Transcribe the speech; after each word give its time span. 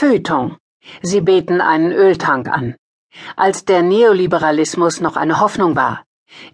Feuilleton. 0.00 0.56
Sie 1.02 1.20
beten 1.20 1.60
einen 1.60 1.92
Öltank 1.92 2.48
an. 2.48 2.74
Als 3.36 3.66
der 3.66 3.82
Neoliberalismus 3.82 5.02
noch 5.02 5.16
eine 5.16 5.40
Hoffnung 5.40 5.76
war. 5.76 6.04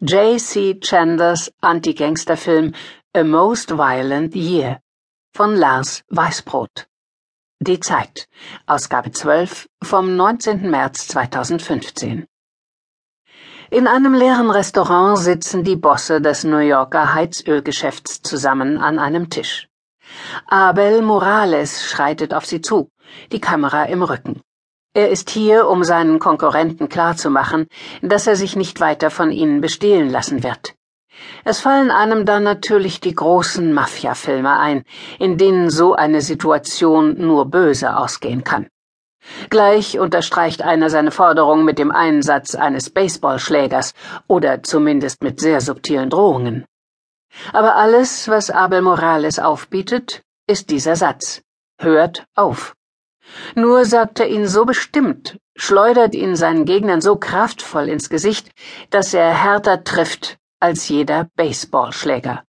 J. 0.00 0.40
C. 0.40 0.80
Chanders 0.82 1.52
Anti-Gangster-Film 1.60 2.74
A 3.16 3.22
Most 3.22 3.70
Violent 3.70 4.34
Year 4.34 4.80
von 5.32 5.54
Lars 5.54 6.02
Weißbrot. 6.08 6.88
Die 7.60 7.78
Zeit, 7.78 8.26
Ausgabe 8.66 9.12
12 9.12 9.68
vom 9.80 10.16
19. 10.16 10.68
März 10.68 11.06
2015. 11.06 12.26
In 13.70 13.86
einem 13.86 14.14
leeren 14.14 14.50
Restaurant 14.50 15.18
sitzen 15.18 15.62
die 15.62 15.76
Bosse 15.76 16.20
des 16.20 16.42
New 16.42 16.58
Yorker 16.74 17.14
Heizölgeschäfts 17.14 18.22
zusammen 18.22 18.78
an 18.78 18.98
einem 18.98 19.30
Tisch. 19.30 19.68
Abel 20.46 21.02
Morales 21.02 21.84
schreitet 21.84 22.32
auf 22.32 22.44
sie 22.44 22.60
zu, 22.60 22.90
die 23.32 23.40
Kamera 23.40 23.84
im 23.84 24.02
Rücken. 24.02 24.40
Er 24.94 25.10
ist 25.10 25.28
hier, 25.30 25.68
um 25.68 25.84
seinen 25.84 26.18
Konkurrenten 26.18 26.88
klarzumachen, 26.88 27.66
dass 28.02 28.26
er 28.26 28.36
sich 28.36 28.56
nicht 28.56 28.80
weiter 28.80 29.10
von 29.10 29.30
ihnen 29.30 29.60
bestehlen 29.60 30.10
lassen 30.10 30.42
wird. 30.42 30.74
Es 31.44 31.60
fallen 31.60 31.90
einem 31.90 32.24
dann 32.24 32.42
natürlich 32.42 33.00
die 33.00 33.14
großen 33.14 33.72
Mafia-Filme 33.72 34.58
ein, 34.58 34.84
in 35.18 35.38
denen 35.38 35.70
so 35.70 35.94
eine 35.94 36.20
Situation 36.20 37.16
nur 37.18 37.46
böse 37.46 37.96
ausgehen 37.96 38.44
kann. 38.44 38.68
Gleich 39.50 39.98
unterstreicht 39.98 40.62
einer 40.62 40.88
seine 40.88 41.10
Forderung 41.10 41.64
mit 41.64 41.78
dem 41.78 41.90
Einsatz 41.90 42.54
eines 42.54 42.90
Baseballschlägers 42.90 43.94
oder 44.28 44.62
zumindest 44.62 45.22
mit 45.22 45.40
sehr 45.40 45.60
subtilen 45.60 46.10
Drohungen. 46.10 46.64
Aber 47.52 47.76
alles, 47.76 48.28
was 48.28 48.50
Abel 48.50 48.82
Morales 48.82 49.38
aufbietet, 49.38 50.22
ist 50.46 50.70
dieser 50.70 50.96
Satz. 50.96 51.42
Hört 51.78 52.24
auf. 52.34 52.75
Nur 53.54 53.84
sagt 53.84 54.20
er 54.20 54.28
ihn 54.28 54.46
so 54.46 54.64
bestimmt, 54.64 55.38
schleudert 55.56 56.14
ihn 56.14 56.36
seinen 56.36 56.64
Gegnern 56.64 57.00
so 57.00 57.16
kraftvoll 57.16 57.88
ins 57.88 58.08
Gesicht, 58.08 58.50
dass 58.90 59.14
er 59.14 59.32
härter 59.32 59.84
trifft 59.84 60.38
als 60.60 60.88
jeder 60.88 61.28
Baseballschläger. 61.36 62.42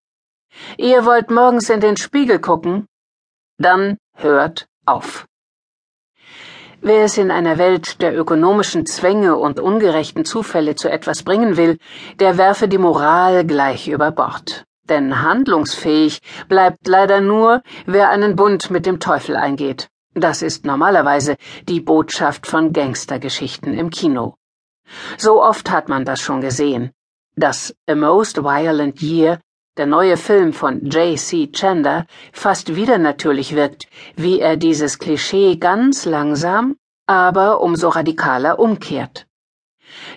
Ihr 0.78 1.06
wollt 1.06 1.30
morgens 1.30 1.70
in 1.70 1.82
den 1.82 1.98
Spiegel 1.98 2.40
gucken? 2.40 2.88
Dann 3.58 3.98
hört 4.14 4.68
auf. 4.86 5.28
Wer 6.82 7.06
es 7.06 7.18
in 7.18 7.32
einer 7.32 7.58
Welt 7.58 8.02
der 8.02 8.18
ökonomischen 8.18 8.86
Zwänge 8.86 9.36
und 9.36 9.60
ungerechten 9.60 10.26
Zufälle 10.26 10.76
zu 10.76 10.90
etwas 10.90 11.24
bringen 11.24 11.58
will, 11.58 11.80
der 12.20 12.38
werfe 12.38 12.68
die 12.68 12.78
Moral 12.78 13.46
gleich 13.46 13.88
über 13.88 14.12
Bord. 14.12 14.64
Denn 14.88 15.22
handlungsfähig 15.22 16.22
bleibt 16.48 16.88
leider 16.88 17.20
nur, 17.20 17.62
wer 17.86 18.10
einen 18.10 18.36
Bund 18.36 18.70
mit 18.70 18.86
dem 18.86 19.00
Teufel 19.00 19.36
eingeht. 19.36 19.90
Das 20.20 20.42
ist 20.42 20.66
normalerweise 20.66 21.38
die 21.70 21.80
Botschaft 21.80 22.48
von 22.48 22.74
Gangstergeschichten 22.74 23.76
im 23.78 23.92
Kino. 23.92 24.34
So 25.18 25.44
oft 25.44 25.70
hat 25.70 25.90
man 25.90 26.06
das 26.06 26.20
schon 26.22 26.42
gesehen. 26.42 26.92
Das 27.36 27.76
A 27.88 27.94
Most 27.94 28.44
Violent 28.44 29.00
Year 29.00 29.40
der 29.78 29.86
neue 29.86 30.18
Film 30.18 30.54
von 30.54 30.84
J.C. 30.90 31.52
Chander 31.52 32.08
fast 32.34 32.76
wieder 32.76 32.98
natürlich 32.98 33.56
wirkt, 33.56 33.88
wie 34.16 34.40
er 34.40 34.58
dieses 34.58 34.98
Klischee 34.98 35.58
ganz 35.58 36.06
langsam, 36.06 36.78
aber 37.06 37.62
umso 37.62 37.90
radikaler 37.90 38.58
umkehrt. 38.58 39.28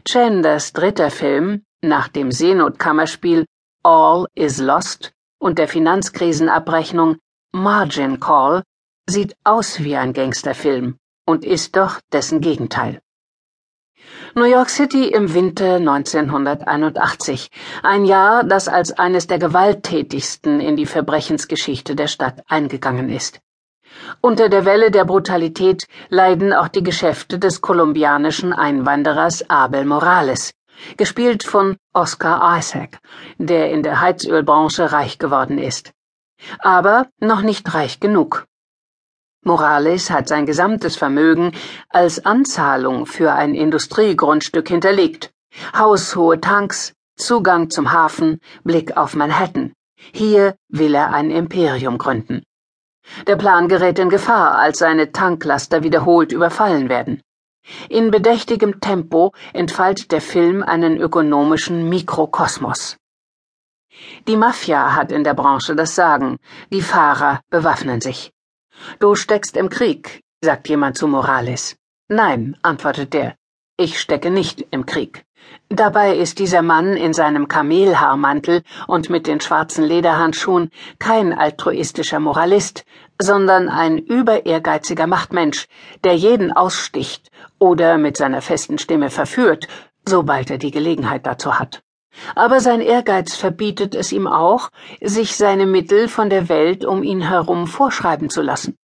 Chanders 0.08 0.72
dritter 0.72 1.10
Film, 1.10 1.62
nach 1.82 2.08
dem 2.08 2.32
Seenotkammerspiel 2.32 3.44
All 3.82 4.26
is 4.34 4.58
Lost 4.58 5.12
und 5.38 5.58
der 5.58 5.68
Finanzkrisenabrechnung 5.68 7.18
Margin 7.52 8.18
Call, 8.18 8.62
sieht 9.10 9.36
aus 9.44 9.80
wie 9.80 9.96
ein 9.96 10.12
Gangsterfilm 10.12 10.96
und 11.26 11.44
ist 11.44 11.76
doch 11.76 12.00
dessen 12.12 12.40
Gegenteil. 12.40 13.00
New 14.34 14.44
York 14.44 14.70
City 14.70 15.08
im 15.08 15.34
Winter 15.34 15.74
1981, 15.76 17.50
ein 17.82 18.04
Jahr, 18.04 18.44
das 18.44 18.68
als 18.68 18.92
eines 18.92 19.26
der 19.26 19.38
gewalttätigsten 19.38 20.60
in 20.60 20.76
die 20.76 20.86
Verbrechensgeschichte 20.86 21.96
der 21.96 22.06
Stadt 22.06 22.42
eingegangen 22.48 23.10
ist. 23.10 23.40
Unter 24.20 24.48
der 24.48 24.64
Welle 24.64 24.90
der 24.90 25.04
Brutalität 25.04 25.86
leiden 26.08 26.52
auch 26.52 26.68
die 26.68 26.82
Geschäfte 26.82 27.38
des 27.38 27.60
kolumbianischen 27.60 28.52
Einwanderers 28.52 29.50
Abel 29.50 29.84
Morales, 29.84 30.52
gespielt 30.96 31.42
von 31.42 31.76
Oscar 31.92 32.56
Isaac, 32.58 32.98
der 33.38 33.70
in 33.70 33.82
der 33.82 34.00
Heizölbranche 34.00 34.92
reich 34.92 35.18
geworden 35.18 35.58
ist. 35.58 35.92
Aber 36.60 37.08
noch 37.18 37.42
nicht 37.42 37.74
reich 37.74 38.00
genug. 38.00 38.46
Morales 39.42 40.10
hat 40.10 40.28
sein 40.28 40.44
gesamtes 40.44 40.96
Vermögen 40.96 41.52
als 41.88 42.26
Anzahlung 42.26 43.06
für 43.06 43.32
ein 43.32 43.54
Industriegrundstück 43.54 44.68
hinterlegt. 44.68 45.32
Haushohe 45.74 46.40
Tanks, 46.40 46.92
Zugang 47.16 47.70
zum 47.70 47.90
Hafen, 47.90 48.40
Blick 48.64 48.98
auf 48.98 49.16
Manhattan. 49.16 49.72
Hier 50.12 50.56
will 50.68 50.94
er 50.94 51.14
ein 51.14 51.30
Imperium 51.30 51.96
gründen. 51.96 52.42
Der 53.26 53.36
Plan 53.36 53.68
gerät 53.68 53.98
in 53.98 54.10
Gefahr, 54.10 54.58
als 54.58 54.78
seine 54.78 55.10
Tanklaster 55.10 55.82
wiederholt 55.82 56.32
überfallen 56.32 56.90
werden. 56.90 57.22
In 57.88 58.10
bedächtigem 58.10 58.80
Tempo 58.80 59.32
entfaltet 59.54 60.12
der 60.12 60.20
Film 60.20 60.62
einen 60.62 60.98
ökonomischen 60.98 61.88
Mikrokosmos. 61.88 62.98
Die 64.28 64.36
Mafia 64.36 64.94
hat 64.94 65.12
in 65.12 65.24
der 65.24 65.34
Branche 65.34 65.74
das 65.74 65.94
Sagen, 65.94 66.36
die 66.70 66.82
Fahrer 66.82 67.40
bewaffnen 67.48 68.02
sich. 68.02 68.32
Du 68.98 69.14
steckst 69.14 69.56
im 69.56 69.68
Krieg, 69.68 70.22
sagt 70.42 70.68
jemand 70.68 70.96
zu 70.96 71.08
Morales. 71.08 71.76
Nein, 72.08 72.56
antwortet 72.62 73.12
der, 73.12 73.36
ich 73.76 74.00
stecke 74.00 74.30
nicht 74.30 74.66
im 74.70 74.84
Krieg. 74.84 75.24
Dabei 75.68 76.16
ist 76.16 76.38
dieser 76.38 76.62
Mann 76.62 76.96
in 76.96 77.12
seinem 77.12 77.48
Kamelhaarmantel 77.48 78.62
und 78.86 79.08
mit 79.08 79.26
den 79.26 79.40
schwarzen 79.40 79.84
Lederhandschuhen 79.84 80.70
kein 80.98 81.32
altruistischer 81.32 82.20
Moralist, 82.20 82.84
sondern 83.18 83.68
ein 83.68 83.98
überehrgeiziger 83.98 85.06
Machtmensch, 85.06 85.66
der 86.04 86.14
jeden 86.14 86.52
aussticht 86.52 87.30
oder 87.58 87.96
mit 87.96 88.16
seiner 88.16 88.42
festen 88.42 88.78
Stimme 88.78 89.10
verführt, 89.10 89.66
sobald 90.06 90.50
er 90.50 90.58
die 90.58 90.70
Gelegenheit 90.70 91.26
dazu 91.26 91.58
hat. 91.58 91.82
Aber 92.34 92.60
sein 92.60 92.80
Ehrgeiz 92.80 93.34
verbietet 93.34 93.94
es 93.94 94.12
ihm 94.12 94.26
auch, 94.26 94.70
sich 95.00 95.36
seine 95.36 95.66
Mittel 95.66 96.08
von 96.08 96.30
der 96.30 96.48
Welt 96.48 96.84
um 96.84 97.02
ihn 97.02 97.22
herum 97.22 97.66
vorschreiben 97.66 98.30
zu 98.30 98.42
lassen. 98.42 98.76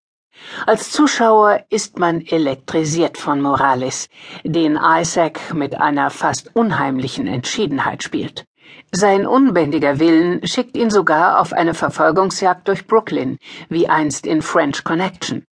Als 0.66 0.90
Zuschauer 0.90 1.64
ist 1.70 1.98
man 1.98 2.20
elektrisiert 2.20 3.16
von 3.18 3.40
Morales, 3.40 4.08
den 4.44 4.78
Isaac 4.80 5.54
mit 5.54 5.80
einer 5.80 6.10
fast 6.10 6.54
unheimlichen 6.54 7.26
Entschiedenheit 7.26 8.02
spielt. 8.02 8.44
Sein 8.92 9.26
unbändiger 9.26 9.98
Willen 9.98 10.46
schickt 10.46 10.76
ihn 10.76 10.90
sogar 10.90 11.40
auf 11.40 11.52
eine 11.52 11.74
Verfolgungsjagd 11.74 12.68
durch 12.68 12.86
Brooklyn, 12.86 13.38
wie 13.68 13.88
einst 13.88 14.26
in 14.26 14.42
French 14.42 14.84
Connection. 14.84 15.44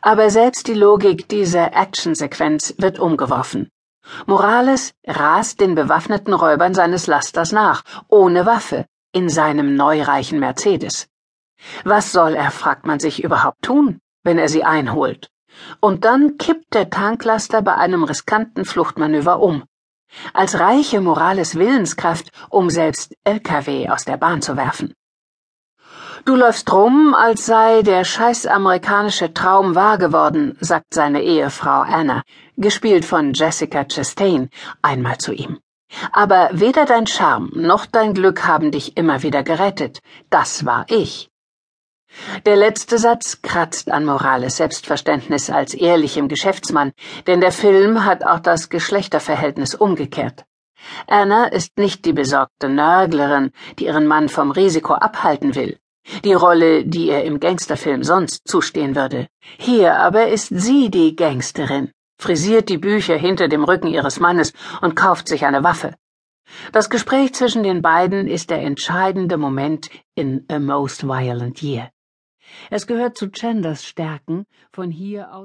Aber 0.00 0.30
selbst 0.30 0.66
die 0.68 0.74
Logik 0.74 1.28
dieser 1.28 1.74
Actionsequenz 1.74 2.74
wird 2.78 2.98
umgeworfen. 2.98 3.70
Morales 4.26 4.94
rast 5.06 5.60
den 5.60 5.74
bewaffneten 5.74 6.34
Räubern 6.34 6.74
seines 6.74 7.06
Lasters 7.06 7.52
nach, 7.52 7.82
ohne 8.08 8.46
Waffe, 8.46 8.86
in 9.12 9.28
seinem 9.28 9.76
neureichen 9.76 10.38
Mercedes. 10.38 11.08
Was 11.84 12.12
soll 12.12 12.34
er, 12.34 12.50
fragt 12.50 12.86
man 12.86 13.00
sich, 13.00 13.22
überhaupt 13.24 13.62
tun, 13.62 14.00
wenn 14.22 14.38
er 14.38 14.48
sie 14.48 14.64
einholt? 14.64 15.30
Und 15.80 16.04
dann 16.04 16.36
kippt 16.36 16.74
der 16.74 16.90
Tanklaster 16.90 17.62
bei 17.62 17.74
einem 17.74 18.04
riskanten 18.04 18.64
Fluchtmanöver 18.64 19.40
um. 19.40 19.64
Als 20.32 20.60
reiche 20.60 21.00
Morales 21.00 21.56
Willenskraft, 21.56 22.30
um 22.50 22.70
selbst 22.70 23.14
LKW 23.24 23.88
aus 23.88 24.04
der 24.04 24.16
Bahn 24.18 24.42
zu 24.42 24.56
werfen. 24.56 24.94
Du 26.26 26.34
läufst 26.34 26.72
rum, 26.72 27.14
als 27.14 27.46
sei 27.46 27.82
der 27.82 28.02
scheiß 28.02 28.46
amerikanische 28.46 29.32
Traum 29.32 29.76
wahr 29.76 29.96
geworden, 29.96 30.56
sagt 30.58 30.92
seine 30.92 31.22
Ehefrau 31.22 31.82
Anna, 31.82 32.24
gespielt 32.56 33.04
von 33.04 33.32
Jessica 33.32 33.84
Chastain, 33.84 34.50
einmal 34.82 35.18
zu 35.18 35.32
ihm. 35.32 35.60
Aber 36.10 36.48
weder 36.50 36.84
dein 36.84 37.06
Charme 37.06 37.52
noch 37.54 37.86
dein 37.86 38.12
Glück 38.12 38.44
haben 38.44 38.72
dich 38.72 38.96
immer 38.96 39.22
wieder 39.22 39.44
gerettet. 39.44 40.00
Das 40.28 40.66
war 40.66 40.84
ich. 40.88 41.30
Der 42.44 42.56
letzte 42.56 42.98
Satz 42.98 43.40
kratzt 43.40 43.88
an 43.88 44.04
Morales 44.04 44.56
Selbstverständnis 44.56 45.48
als 45.48 45.74
ehrlichem 45.74 46.26
Geschäftsmann, 46.26 46.90
denn 47.28 47.40
der 47.40 47.52
Film 47.52 48.04
hat 48.04 48.24
auch 48.24 48.40
das 48.40 48.68
Geschlechterverhältnis 48.68 49.76
umgekehrt. 49.76 50.44
Anna 51.06 51.44
ist 51.44 51.78
nicht 51.78 52.04
die 52.04 52.12
besorgte 52.12 52.68
Nörglerin, 52.68 53.52
die 53.78 53.84
ihren 53.84 54.08
Mann 54.08 54.28
vom 54.28 54.50
Risiko 54.50 54.94
abhalten 54.94 55.54
will. 55.54 55.78
Die 56.24 56.32
Rolle, 56.32 56.84
die 56.84 57.08
ihr 57.08 57.24
im 57.24 57.40
Gangsterfilm 57.40 58.02
sonst 58.02 58.46
zustehen 58.46 58.94
würde. 58.94 59.28
Hier 59.58 59.98
aber 59.98 60.28
ist 60.28 60.48
sie 60.48 60.90
die 60.90 61.16
Gangsterin, 61.16 61.90
frisiert 62.18 62.68
die 62.68 62.78
Bücher 62.78 63.16
hinter 63.16 63.48
dem 63.48 63.64
Rücken 63.64 63.88
ihres 63.88 64.20
Mannes 64.20 64.52
und 64.80 64.96
kauft 64.96 65.28
sich 65.28 65.44
eine 65.44 65.64
Waffe. 65.64 65.94
Das 66.72 66.90
Gespräch 66.90 67.34
zwischen 67.34 67.62
den 67.62 67.82
beiden 67.82 68.28
ist 68.28 68.50
der 68.50 68.62
entscheidende 68.62 69.36
Moment 69.36 69.90
in 70.14 70.44
A 70.48 70.58
Most 70.58 71.04
Violent 71.04 71.62
Year. 71.62 71.90
Es 72.70 72.86
gehört 72.86 73.16
zu 73.16 73.30
Chanders 73.30 73.84
Stärken, 73.84 74.46
von 74.72 74.90
hier 74.90 75.34
aus 75.34 75.44